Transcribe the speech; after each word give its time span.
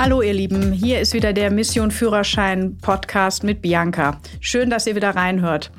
Hallo 0.00 0.22
ihr 0.22 0.32
Lieben, 0.32 0.70
hier 0.70 1.00
ist 1.00 1.12
wieder 1.12 1.32
der 1.32 1.50
Mission 1.50 1.90
Führerschein 1.90 2.78
Podcast 2.80 3.42
mit 3.42 3.60
Bianca. 3.60 4.20
Schön, 4.38 4.70
dass 4.70 4.86
ihr 4.86 4.94
wieder 4.94 5.16
reinhört. 5.16 5.72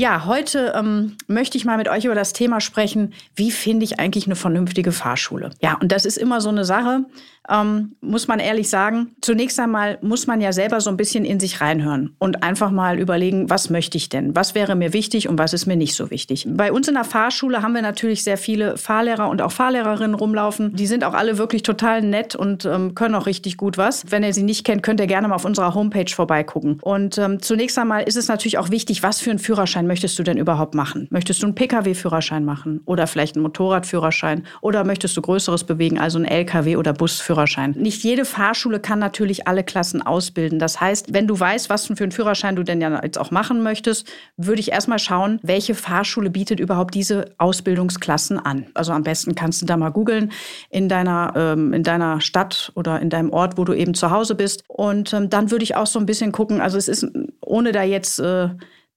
Ja, 0.00 0.24
heute 0.24 0.72
ähm, 0.74 1.18
möchte 1.26 1.58
ich 1.58 1.66
mal 1.66 1.76
mit 1.76 1.86
euch 1.86 2.06
über 2.06 2.14
das 2.14 2.32
Thema 2.32 2.62
sprechen, 2.62 3.12
wie 3.36 3.50
finde 3.50 3.84
ich 3.84 4.00
eigentlich 4.00 4.24
eine 4.24 4.34
vernünftige 4.34 4.92
Fahrschule? 4.92 5.50
Ja, 5.60 5.76
und 5.78 5.92
das 5.92 6.06
ist 6.06 6.16
immer 6.16 6.40
so 6.40 6.48
eine 6.48 6.64
Sache, 6.64 7.04
ähm, 7.50 7.96
muss 8.00 8.26
man 8.26 8.38
ehrlich 8.38 8.70
sagen. 8.70 9.14
Zunächst 9.20 9.60
einmal 9.60 9.98
muss 10.00 10.26
man 10.26 10.40
ja 10.40 10.52
selber 10.52 10.80
so 10.80 10.88
ein 10.88 10.96
bisschen 10.96 11.26
in 11.26 11.38
sich 11.38 11.60
reinhören 11.60 12.14
und 12.18 12.42
einfach 12.42 12.70
mal 12.70 12.98
überlegen, 12.98 13.50
was 13.50 13.68
möchte 13.68 13.98
ich 13.98 14.08
denn? 14.08 14.34
Was 14.34 14.54
wäre 14.54 14.74
mir 14.74 14.94
wichtig 14.94 15.28
und 15.28 15.38
was 15.38 15.52
ist 15.52 15.66
mir 15.66 15.76
nicht 15.76 15.94
so 15.94 16.10
wichtig? 16.10 16.46
Bei 16.48 16.72
uns 16.72 16.88
in 16.88 16.94
der 16.94 17.04
Fahrschule 17.04 17.60
haben 17.60 17.74
wir 17.74 17.82
natürlich 17.82 18.24
sehr 18.24 18.38
viele 18.38 18.78
Fahrlehrer 18.78 19.28
und 19.28 19.42
auch 19.42 19.52
Fahrlehrerinnen 19.52 20.14
rumlaufen. 20.14 20.76
Die 20.76 20.86
sind 20.86 21.04
auch 21.04 21.12
alle 21.12 21.36
wirklich 21.36 21.62
total 21.62 22.00
nett 22.00 22.34
und 22.34 22.64
ähm, 22.64 22.94
können 22.94 23.14
auch 23.14 23.26
richtig 23.26 23.58
gut 23.58 23.76
was. 23.76 24.10
Wenn 24.10 24.22
ihr 24.22 24.32
sie 24.32 24.44
nicht 24.44 24.64
kennt, 24.64 24.82
könnt 24.82 25.00
ihr 25.00 25.06
gerne 25.06 25.28
mal 25.28 25.34
auf 25.34 25.44
unserer 25.44 25.74
Homepage 25.74 26.10
vorbeigucken. 26.10 26.78
Und 26.80 27.18
ähm, 27.18 27.42
zunächst 27.42 27.78
einmal 27.78 28.04
ist 28.04 28.16
es 28.16 28.28
natürlich 28.28 28.56
auch 28.56 28.70
wichtig, 28.70 29.02
was 29.02 29.20
für 29.20 29.28
einen 29.28 29.38
Führerschein 29.38 29.89
möchtest 29.90 30.18
du 30.18 30.22
denn 30.22 30.38
überhaupt 30.38 30.74
machen? 30.74 31.08
Möchtest 31.10 31.42
du 31.42 31.46
einen 31.46 31.54
Pkw-Führerschein 31.54 32.44
machen 32.44 32.80
oder 32.84 33.06
vielleicht 33.06 33.36
einen 33.36 33.42
Motorradführerschein 33.42 34.44
oder 34.60 34.84
möchtest 34.84 35.16
du 35.16 35.20
Größeres 35.20 35.64
bewegen, 35.64 35.98
also 35.98 36.18
einen 36.18 36.26
Lkw- 36.26 36.76
oder 36.76 36.92
Busführerschein? 36.92 37.40
Führerschein. 37.50 37.72
Nicht 37.72 38.04
jede 38.04 38.24
Fahrschule 38.24 38.80
kann 38.80 38.98
natürlich 38.98 39.46
alle 39.46 39.64
Klassen 39.64 40.02
ausbilden. 40.02 40.58
Das 40.58 40.80
heißt, 40.80 41.12
wenn 41.12 41.26
du 41.26 41.38
weißt, 41.38 41.70
was 41.70 41.86
für 41.86 41.96
einen 42.02 42.12
Führerschein 42.12 42.56
du 42.56 42.62
denn 42.62 42.80
ja 42.80 43.02
jetzt 43.02 43.18
auch 43.18 43.30
machen 43.30 43.62
möchtest, 43.62 44.06
würde 44.36 44.60
ich 44.60 44.72
erstmal 44.72 44.98
schauen, 44.98 45.38
welche 45.42 45.74
Fahrschule 45.74 46.30
bietet 46.30 46.60
überhaupt 46.60 46.94
diese 46.94 47.32
Ausbildungsklassen 47.38 48.38
an. 48.38 48.66
Also 48.74 48.92
am 48.92 49.02
besten 49.02 49.34
kannst 49.34 49.62
du 49.62 49.66
da 49.66 49.76
mal 49.76 49.90
googeln 49.90 50.32
in 50.70 50.88
deiner, 50.88 51.32
ähm, 51.36 51.72
in 51.72 51.82
deiner 51.82 52.20
Stadt 52.20 52.72
oder 52.74 53.00
in 53.00 53.10
deinem 53.10 53.30
Ort, 53.30 53.58
wo 53.58 53.64
du 53.64 53.72
eben 53.72 53.94
zu 53.94 54.10
Hause 54.10 54.34
bist. 54.34 54.64
Und 54.68 55.12
ähm, 55.12 55.30
dann 55.30 55.50
würde 55.50 55.64
ich 55.64 55.76
auch 55.76 55.86
so 55.86 55.98
ein 55.98 56.06
bisschen 56.06 56.32
gucken, 56.32 56.60
also 56.60 56.78
es 56.78 56.88
ist, 56.88 57.06
ohne 57.40 57.72
da 57.72 57.82
jetzt 57.82 58.18
äh, 58.18 58.48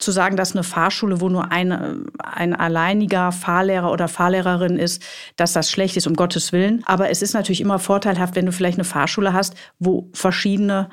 zu 0.03 0.11
sagen, 0.11 0.35
dass 0.35 0.53
eine 0.53 0.63
Fahrschule, 0.63 1.21
wo 1.21 1.29
nur 1.29 1.51
ein, 1.51 2.05
ein 2.19 2.55
alleiniger 2.55 3.31
Fahrlehrer 3.31 3.91
oder 3.91 4.07
Fahrlehrerin 4.07 4.77
ist, 4.77 5.03
dass 5.35 5.53
das 5.53 5.71
schlecht 5.71 5.97
ist, 5.97 6.07
um 6.07 6.15
Gottes 6.15 6.51
Willen. 6.51 6.83
Aber 6.85 7.09
es 7.09 7.21
ist 7.21 7.33
natürlich 7.33 7.61
immer 7.61 7.79
vorteilhaft, 7.79 8.35
wenn 8.35 8.45
du 8.45 8.51
vielleicht 8.51 8.77
eine 8.77 8.85
Fahrschule 8.85 9.33
hast, 9.33 9.55
wo 9.79 10.09
verschiedene 10.13 10.89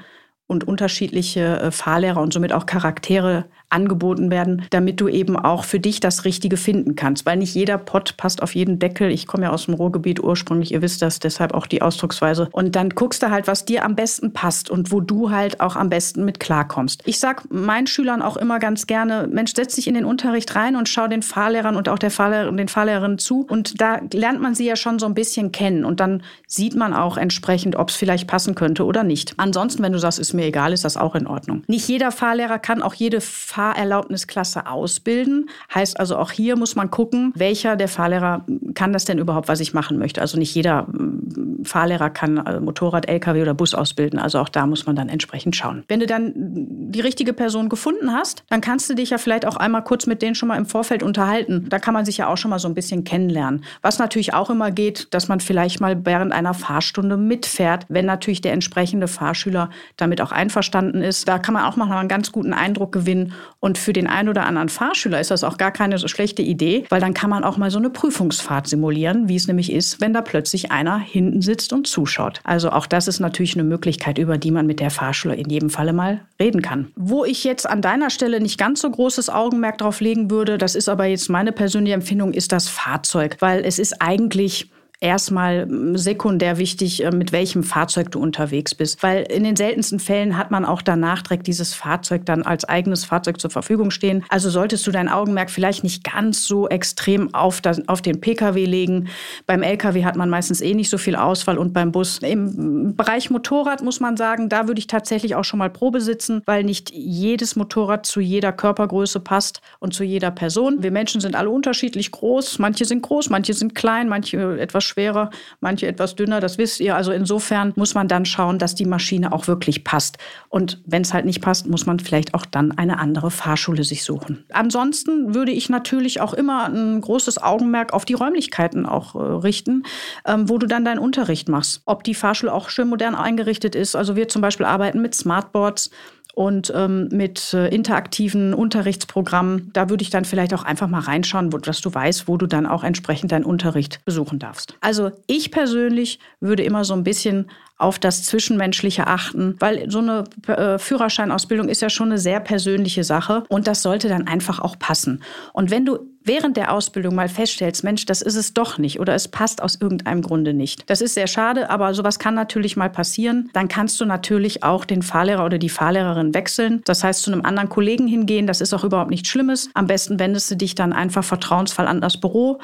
und 0.51 0.67
unterschiedliche 0.67 1.61
äh, 1.61 1.71
Fahrlehrer 1.71 2.21
und 2.21 2.33
somit 2.33 2.53
auch 2.53 2.67
Charaktere 2.67 3.45
angeboten 3.71 4.31
werden, 4.31 4.67
damit 4.71 5.01
du 5.01 5.09
eben 5.09 5.37
auch 5.37 5.65
für 5.65 5.79
dich 5.79 6.01
das 6.01 6.25
Richtige 6.25 6.57
finden 6.57 6.97
kannst. 6.97 7.25
Weil 7.25 7.37
nicht 7.37 7.55
jeder 7.55 7.79
Pott 7.79 8.17
passt 8.17 8.43
auf 8.43 8.55
jeden 8.55 8.79
Deckel. 8.81 9.11
Ich 9.11 9.27
komme 9.27 9.45
ja 9.45 9.51
aus 9.51 9.67
dem 9.67 9.75
Ruhrgebiet 9.75 10.23
ursprünglich, 10.23 10.73
ihr 10.73 10.83
wisst 10.83 11.03
das, 11.03 11.21
deshalb 11.21 11.55
auch 11.55 11.67
die 11.67 11.81
Ausdrucksweise. 11.81 12.49
Und 12.51 12.75
dann 12.75 12.91
guckst 12.91 13.23
du 13.23 13.31
halt, 13.31 13.47
was 13.47 13.65
dir 13.65 13.85
am 13.85 13.95
besten 13.95 14.33
passt 14.33 14.71
und 14.71 14.91
wo 14.91 15.01
du 15.01 15.31
halt 15.31 15.61
auch 15.61 15.77
am 15.77 15.89
besten 15.89 16.25
mit 16.25 16.41
klarkommst. 16.41 17.03
Ich 17.07 17.21
sag 17.21 17.51
meinen 17.51 17.87
Schülern 17.87 18.23
auch 18.23 18.37
immer 18.37 18.59
ganz 18.59 18.89
gerne, 18.89 19.29
Mensch, 19.31 19.53
setz 19.55 19.77
dich 19.77 19.87
in 19.87 19.95
den 19.95 20.05
Unterricht 20.05 20.57
rein 20.57 20.75
und 20.75 20.89
schau 20.89 21.07
den 21.07 21.23
Fahrlehrern 21.23 21.77
und 21.77 21.89
auch 21.89 21.99
der 21.99 22.11
Fahrlehrer, 22.11 22.51
den 22.51 22.69
Fahrlehrerinnen 22.69 23.19
zu. 23.19 23.47
Und 23.49 23.81
da 23.81 24.01
lernt 24.13 24.43
man 24.43 24.57
sie 24.57 24.67
ja 24.67 24.75
schon 24.75 24.99
so 24.99 25.07
ein 25.07 25.15
bisschen 25.15 25.53
kennen. 25.53 25.85
Und 25.85 26.01
dann 26.01 26.23
sieht 26.49 26.75
man 26.75 26.93
auch 26.93 27.17
entsprechend, 27.17 27.77
ob 27.77 27.91
es 27.91 27.97
vielleicht 27.97 28.27
passen 28.27 28.57
könnte 28.57 28.85
oder 28.85 29.05
nicht. 29.05 29.35
Ansonsten, 29.37 29.83
wenn 29.85 29.93
du 29.93 29.99
sagst, 29.99 30.19
ist 30.19 30.33
mir 30.33 30.40
egal, 30.43 30.73
ist 30.73 30.85
das 30.85 30.97
auch 30.97 31.15
in 31.15 31.27
Ordnung. 31.27 31.63
Nicht 31.67 31.89
jeder 31.89 32.11
Fahrlehrer 32.13 32.59
kann 32.59 32.83
auch 32.83 32.95
jede 32.95 33.21
Fahr 33.21 33.61
Fahrerlaubnisklasse 33.61 34.67
ausbilden. 34.67 35.51
Heißt 35.75 35.99
also 35.99 36.17
auch 36.17 36.31
hier 36.31 36.57
muss 36.57 36.77
man 36.77 36.91
gucken, 36.91 37.33
welcher 37.37 37.77
der 37.77 37.89
Fahrlehrer 37.89 38.45
kann 38.75 38.93
das 38.93 39.05
denn 39.05 39.19
überhaupt, 39.19 39.49
was 39.49 39.61
ich 39.61 39.75
machen 39.75 39.99
möchte. 39.99 40.21
Also 40.21 40.39
nicht 40.39 40.55
jeder 40.55 40.83
mm, 40.83 41.65
Fahrlehrer 41.65 42.11
kann 42.11 42.39
äh, 42.39 42.61
Motorrad, 42.61 43.09
LKW 43.09 43.43
oder 43.43 43.55
Bus 43.55 43.75
ausbilden. 43.75 44.19
Also 44.19 44.39
auch 44.39 44.49
da 44.49 44.67
muss 44.67 44.87
man 44.87 44.97
dann 44.97 45.09
entsprechend 45.09 45.57
schauen. 45.57 45.85
Wenn 45.89 46.01
du 46.01 46.07
dann 46.07 46.33
die 46.35 47.01
richtige 47.01 47.33
Person 47.33 47.69
gefunden 47.69 48.13
hast, 48.13 48.45
dann 48.49 48.61
kannst 48.61 48.89
du 48.91 48.95
dich 48.95 49.11
ja 49.11 49.19
vielleicht 49.19 49.47
auch 49.47 49.57
einmal 49.57 49.85
kurz 49.85 50.07
mit 50.07 50.23
denen 50.23 50.35
schon 50.35 50.49
mal 50.49 50.57
im 50.57 50.67
Vorfeld 50.67 51.03
unterhalten. 51.03 51.67
Da 51.69 51.79
kann 51.79 51.95
man 51.95 52.05
sich 52.05 52.17
ja 52.17 52.29
auch 52.29 52.37
schon 52.37 52.51
mal 52.51 52.59
so 52.59 52.69
ein 52.69 52.75
bisschen 52.75 53.05
kennenlernen. 53.05 53.65
Was 53.83 53.99
natürlich 53.99 54.35
auch 54.35 54.51
immer 54.51 54.71
geht, 54.71 55.13
dass 55.13 55.29
man 55.29 55.41
vielleicht 55.41 55.81
mal 55.81 56.05
während 56.05 56.33
einer 56.33 56.55
Fahrstunde 56.55 57.17
mitfährt, 57.17 57.87
wenn 57.89 58.07
natürlich 58.07 58.41
der 58.41 58.53
entsprechende 58.53 59.07
Fahrschüler 59.07 59.71
damit 59.97 60.21
auch 60.21 60.30
einverstanden 60.33 61.03
ist. 61.03 61.29
Da 61.29 61.39
kann 61.39 61.55
man 61.55 61.65
auch 61.65 61.77
mal 61.77 61.91
einen 61.91 62.09
ganz 62.09 62.33
guten 62.33 62.53
Eindruck 62.53 62.93
gewinnen 62.93 63.33
und 63.59 63.79
für 63.79 63.93
den 63.93 64.07
einen 64.07 64.29
oder 64.29 64.47
anderen 64.47 64.69
Fahrschüler 64.69 65.21
ist 65.21 65.31
das 65.31 65.45
auch 65.45 65.57
gar 65.57 65.71
keine 65.71 65.99
so 65.99 66.09
schlechte 66.09 66.43
Idee, 66.43 66.85
weil 66.89 67.01
dann 67.01 67.15
kann 67.15 67.31
man 67.31 67.45
auch 67.45 67.57
mal 67.57 67.71
so 67.71 67.79
eine 67.79 67.91
Prüfungsfahrt 67.91 68.67
simulieren, 68.69 69.29
wie 69.29 69.37
es 69.37 69.47
nämlich 69.47 69.73
ist, 69.73 70.01
wenn 70.01 70.13
da 70.13 70.23
plötzlich 70.23 70.71
einer 70.71 70.99
hinten 70.99 71.43
sitzt 71.43 71.73
und 71.73 71.87
zuschaut. 71.87 72.41
Also 72.45 72.71
auch 72.71 72.87
das 72.87 73.09
ist 73.09 73.21
natürlich 73.21 73.55
eine 73.55 73.65
Möglichkeit, 73.65 74.19
über 74.19 74.39
die 74.39 74.51
man 74.51 74.67
mit 74.67 74.81
der 74.81 74.91
Fahrschule 74.91 75.35
in 75.35 75.49
jedem 75.49 75.71
Falle 75.71 75.93
mal 75.93 76.21
reden 76.41 76.63
kann. 76.63 76.89
Wo 76.97 77.25
ich 77.25 77.45
jetzt 77.45 77.69
an 77.69 77.83
deiner 77.83 78.11
Stelle 78.11 78.41
nicht 78.41 78.59
ganz 78.59 78.81
so 78.81 78.91
großes 78.91 79.31
Augenmerk 79.31 79.79
drauf 79.79 80.01
legen 80.01 80.31
würde, 80.31 80.59
das 80.59 80.75
ist 80.75 80.89
aber 80.89 81.07
jetzt 81.07 81.29
meine 81.29 81.53
persönliche 81.53 81.95
Empfindung, 81.95 82.33
ist 82.33 82.53
das 82.53 82.69
Fahrzeug, 82.69 83.37
weil 83.41 83.65
es 83.65 83.79
ist 83.79 84.01
eigentlich 84.01 84.71
erstmal 85.01 85.67
sekundär 85.95 86.59
wichtig, 86.59 87.03
äh, 87.03 87.11
mit 87.11 87.33
welchem 87.33 87.63
Fahrzeug 87.63 88.11
du 88.11 88.21
unterwegs 88.21 88.75
bist. 88.75 89.03
Weil 89.03 89.23
in 89.23 89.45
den 89.45 89.57
seltensten 89.57 89.99
Fällen 89.99 90.37
hat 90.37 90.51
man 90.51 90.67
auch 90.67 90.83
danach 90.83 91.23
direkt 91.23 91.47
dieses 91.47 91.73
Fahrzeug 91.73 92.27
dann 92.27 92.43
als 92.43 92.67
eigenes 92.67 93.07
Fahrzeug 93.07 93.41
zur 93.41 93.51
Verfügung 93.51 93.91
stehen. 93.91 94.25
Also 94.29 94.51
solltest 94.51 94.87
du 94.87 94.91
dein 94.91 95.09
Augenmerk 95.09 95.51
vielleicht 95.51 95.85
nicht 95.85 96.05
ganz 96.05 96.47
so 96.47 96.69
extrem 96.69 97.35
auf, 97.35 97.63
das, 97.63 97.89
auf 97.89 98.03
den 98.03 98.21
Pkw 98.21 98.65
legen. 98.67 99.09
Beim 99.47 99.63
Lkw 99.63 100.05
hat 100.05 100.17
man 100.17 100.29
meistens 100.29 100.61
eh 100.61 100.75
nicht 100.75 100.91
so 100.91 100.99
viel 100.99 101.17
Auswahl 101.17 101.57
und 101.57 101.73
beim 101.73 101.93
Bus. 101.93 102.19
Im 102.19 102.95
Bereich 102.95 103.31
Motorrad 103.31 103.83
muss 103.83 104.01
man 104.01 104.19
sagen, 104.19 104.51
da 104.51 104.69
würde 104.69 104.81
ich 104.81 104.87
tatsächlich 104.87 105.35
auch 105.35 105.45
schon 105.45 105.59
mal 105.59 105.71
Probe 105.71 106.03
sitzen, 106.03 106.43
weil 106.45 106.63
nicht 106.63 106.91
jedes 106.91 107.57
Motorrad 107.57 108.05
zu 108.05 108.21
jeder 108.21 108.53
Körpergröße 108.53 109.21
passt 109.21 109.63
und 109.79 109.95
zu 109.95 110.05
jeder 110.05 110.31
Person. 110.31 110.83
Wir 110.83 110.91
Menschen 110.91 111.23
sind 111.23 111.37
alle 111.37 111.49
unterschiedlich 111.49 112.11
groß. 112.11 112.59
Manche 112.59 112.85
sind 112.85 113.03
groß, 113.03 113.31
manche 113.31 113.55
sind 113.55 113.75
klein, 113.75 114.09
manche 114.09 114.61
etwas 114.61 114.90
schwerer, 114.91 115.31
manche 115.61 115.87
etwas 115.87 116.15
dünner, 116.15 116.41
das 116.41 116.59
wisst 116.59 116.81
ihr. 116.81 116.95
Also 116.97 117.13
insofern 117.13 117.73
muss 117.77 117.95
man 117.95 118.09
dann 118.09 118.27
schauen, 118.27 118.59
dass 118.59 118.75
die 118.75 118.85
Maschine 118.85 119.33
auch 119.33 119.47
wirklich 119.47 119.85
passt. 119.85 120.19
Und 120.49 120.83
wenn 120.85 121.03
es 121.03 121.15
halt 121.15 121.25
nicht 121.25 121.41
passt, 121.41 121.67
muss 121.67 121.87
man 121.87 121.99
vielleicht 121.99 122.35
auch 122.35 122.45
dann 122.45 122.73
eine 122.73 122.99
andere 122.99 123.31
Fahrschule 123.31 123.85
sich 123.85 124.05
suchen. 124.05 124.45
Ansonsten 124.53 125.35
würde 125.35 125.53
ich 125.53 125.71
natürlich 125.71 126.21
auch 126.21 126.35
immer 126.35 126.67
ein 126.69 127.01
großes 127.01 127.43
Augenmerk 127.43 127.93
auf 127.93 128.05
die 128.05 128.15
Räumlichkeiten 128.15 128.85
auch 128.85 129.15
äh, 129.15 129.19
richten, 129.19 129.85
ähm, 130.27 130.49
wo 130.49 130.59
du 130.59 130.67
dann 130.67 130.85
deinen 130.85 130.99
Unterricht 130.99 131.49
machst. 131.49 131.83
Ob 131.87 132.05
die 132.05 132.15
Fahrschule 132.15 132.53
auch 132.53 132.69
schön 132.69 132.89
modern 132.89 133.15
eingerichtet 133.15 133.75
ist. 133.75 133.97
Also 133.97 134.17
wir 134.17 134.29
zum 134.29 134.43
Beispiel 134.43 134.67
arbeiten 134.67 135.01
mit 135.01 135.15
Smartboards 135.15 135.91
und 136.35 136.73
ähm, 136.75 137.09
mit 137.13 137.53
äh, 137.55 137.69
interaktiven 137.69 138.55
Unterrichtsprogrammen. 138.55 139.71
Da 139.73 139.91
würde 139.91 140.03
ich 140.03 140.11
dann 140.11 140.25
vielleicht 140.25 140.55
auch 140.55 140.65
einfach 140.65 140.89
mal 140.89 141.01
reinschauen, 141.01 141.53
wo, 141.53 141.59
dass 141.59 141.81
du 141.81 141.93
weißt, 141.93 142.29
wo 142.29 142.37
du 142.37 142.47
dann 142.47 142.67
auch 142.67 142.85
entsprechend 142.85 143.33
deinen 143.33 143.45
Unterricht 143.45 144.05
besuchen 144.05 144.39
darfst. 144.39 144.75
Also 144.81 145.11
ich 145.27 145.51
persönlich 145.51 146.19
würde 146.41 146.63
immer 146.63 146.85
so 146.85 146.95
ein 146.95 147.05
bisschen 147.05 147.51
auf 147.81 147.99
das 147.99 148.23
Zwischenmenschliche 148.25 149.07
achten, 149.07 149.57
weil 149.59 149.91
so 149.91 149.99
eine 149.99 150.25
äh, 150.47 150.79
Führerscheinausbildung 150.79 151.69
ist 151.69 151.83
ja 151.83 151.91
schon 151.91 152.09
eine 152.09 152.19
sehr 152.19 152.41
persönliche 152.41 153.05
Sache 153.05 153.45
und 153.49 153.67
das 153.67 153.83
sollte 153.83 154.09
dann 154.09 154.27
einfach 154.27 154.61
auch 154.61 154.79
passen. 154.79 155.23
Und 155.53 155.71
wenn 155.71 155.87
du 155.87 155.99
während 156.23 156.57
der 156.57 156.73
Ausbildung 156.73 157.15
mal 157.15 157.29
feststellst, 157.29 157.83
Mensch, 157.83 158.05
das 158.05 158.23
ist 158.23 158.37
es 158.37 158.53
doch 158.53 158.79
nicht 158.79 159.01
oder 159.01 159.15
es 159.15 159.29
passt 159.29 159.63
aus 159.63 159.79
irgendeinem 159.81 160.23
Grunde 160.23 160.53
nicht. 160.53 160.89
Das 160.89 161.01
ist 161.01 161.15
sehr 161.15 161.27
schade, 161.27 161.71
aber 161.71 161.95
sowas 161.95 162.19
kann 162.19 162.35
natürlich 162.35 162.77
mal 162.77 162.91
passieren. 162.91 163.51
Dann 163.53 163.69
kannst 163.69 164.01
du 164.01 164.05
natürlich 164.05 164.63
auch 164.63 164.85
den 164.85 165.03
Fahrlehrer 165.03 165.45
oder 165.45 165.59
die 165.59 165.69
Fahrlehrerin 165.69 166.35
wechseln. 166.35 166.83
Das 166.85 167.03
heißt, 167.03 167.23
zu 167.23 167.33
einem 167.33 167.45
anderen 167.45 167.69
Kollegen 167.69 168.07
hingehen, 168.07 168.47
das 168.47 168.61
ist 168.61 168.75
auch 168.75 168.85
überhaupt 168.85 169.11
nichts 169.11 169.29
Schlimmes. 169.29 169.71
Am 169.75 169.87
besten 169.87 170.19
wendest 170.19 170.51
du 170.51 170.57
dich 170.57 170.75
dann 170.75 170.93
einfach 170.93 171.25
vertrauensvoll 171.25 171.87
an 171.87 172.01
das 172.01 172.21
Büro 172.21 172.61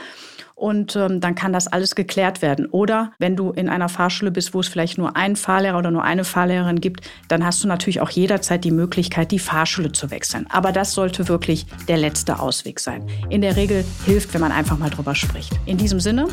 und 0.56 0.96
ähm, 0.96 1.20
dann 1.20 1.34
kann 1.34 1.52
das 1.52 1.68
alles 1.68 1.94
geklärt 1.94 2.42
werden. 2.42 2.66
Oder 2.66 3.12
wenn 3.18 3.36
du 3.36 3.50
in 3.50 3.68
einer 3.68 3.88
Fahrschule 3.88 4.30
bist, 4.30 4.54
wo 4.54 4.60
es 4.60 4.68
vielleicht 4.68 4.98
nur 4.98 5.14
einen 5.14 5.36
Fahrlehrer 5.36 5.78
oder 5.78 5.90
nur 5.90 6.02
eine 6.02 6.24
Fahrlehrerin 6.24 6.80
gibt, 6.80 7.08
dann 7.28 7.44
hast 7.44 7.62
du 7.62 7.68
natürlich 7.68 8.00
auch 8.00 8.10
jederzeit 8.10 8.64
die 8.64 8.70
Möglichkeit, 8.70 9.30
die 9.30 9.38
Fahrschule 9.38 9.92
zu 9.92 10.10
wechseln. 10.10 10.46
Aber 10.48 10.72
das 10.72 10.92
sollte 10.92 11.28
wirklich 11.28 11.66
der 11.88 11.98
letzte 11.98 12.40
Ausweg 12.40 12.80
sein. 12.80 13.06
In 13.28 13.42
der 13.42 13.54
Regel 13.54 13.84
hilft, 14.06 14.32
wenn 14.34 14.40
man 14.40 14.50
einfach 14.50 14.78
mal 14.78 14.90
drüber 14.90 15.14
spricht. 15.14 15.52
In 15.66 15.76
diesem 15.76 16.00
Sinne, 16.00 16.26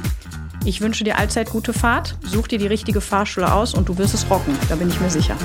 ich 0.66 0.80
wünsche 0.80 1.04
dir 1.04 1.18
allzeit 1.18 1.50
gute 1.50 1.74
Fahrt, 1.74 2.18
such 2.22 2.48
dir 2.48 2.60
die 2.60 2.68
richtige 2.68 3.02
Fahrschule 3.02 3.54
aus 3.54 3.74
und 3.74 3.90
du 3.90 3.98
wirst 3.98 4.14
es 4.14 4.30
rocken, 4.30 4.56
da 4.70 4.76
bin 4.76 4.88
ich 4.88 5.00
mir 5.02 5.10
sicher. 5.10 5.36